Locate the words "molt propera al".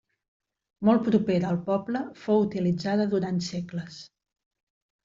0.89-1.59